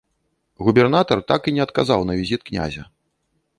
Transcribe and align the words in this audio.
Губернатар 0.67 1.21
так 1.33 1.41
і 1.51 1.55
не 1.59 1.63
адказаў 1.67 1.99
на 2.11 2.17
візіт 2.23 2.41
князя. 2.51 2.83